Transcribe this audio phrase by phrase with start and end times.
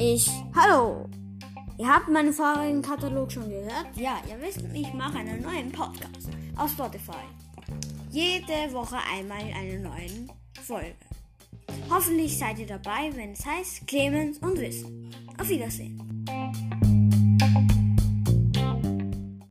[0.00, 0.30] Ich.
[0.54, 1.08] Hallo!
[1.76, 3.88] Ihr habt meinen vorigen Katalog schon gehört?
[3.96, 7.24] Ja, ihr wisst, ich mache einen neuen Podcast auf Spotify.
[8.08, 10.28] Jede Woche einmal eine neue
[10.62, 10.94] Folge.
[11.90, 15.10] Hoffentlich seid ihr dabei, wenn es heißt Clemens und Wissen.
[15.36, 16.07] Auf Wiedersehen.